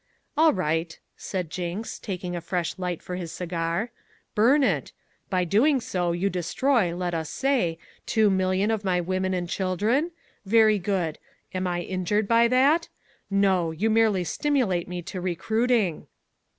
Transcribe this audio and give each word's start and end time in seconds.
"All 0.35 0.51
right," 0.51 0.99
said 1.15 1.51
Jinks, 1.51 1.99
taking 1.99 2.35
a 2.35 2.41
fresh 2.41 2.79
light 2.79 3.03
for 3.03 3.17
his 3.17 3.31
cigar, 3.31 3.91
"burn 4.33 4.63
it! 4.63 4.93
By 5.29 5.43
doing 5.43 5.79
so, 5.79 6.11
you 6.11 6.27
destroy, 6.27 6.95
let 6.95 7.13
us 7.13 7.29
say, 7.29 7.77
two 8.07 8.31
million 8.31 8.71
of 8.71 8.83
my 8.83 8.99
women 8.99 9.35
and 9.35 9.47
children? 9.47 10.09
Very 10.43 10.79
good. 10.79 11.19
Am 11.53 11.67
I 11.67 11.81
injured 11.81 12.27
by 12.27 12.47
that? 12.47 12.87
No. 13.29 13.69
You 13.69 13.91
merely 13.91 14.23
stimulate 14.23 14.87
me 14.87 15.03
to 15.03 15.21
recruiting." 15.21 16.07